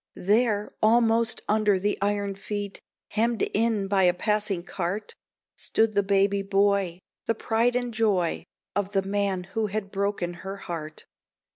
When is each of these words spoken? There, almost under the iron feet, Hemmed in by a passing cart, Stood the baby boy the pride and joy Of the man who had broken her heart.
There, 0.17 0.73
almost 0.81 1.43
under 1.47 1.77
the 1.77 1.95
iron 2.01 2.33
feet, 2.33 2.81
Hemmed 3.09 3.43
in 3.53 3.87
by 3.87 4.05
a 4.05 4.15
passing 4.15 4.63
cart, 4.63 5.13
Stood 5.55 5.93
the 5.93 6.01
baby 6.01 6.41
boy 6.41 6.97
the 7.27 7.35
pride 7.35 7.75
and 7.75 7.93
joy 7.93 8.43
Of 8.75 8.93
the 8.93 9.03
man 9.03 9.43
who 9.53 9.67
had 9.67 9.91
broken 9.91 10.33
her 10.41 10.55
heart. 10.57 11.05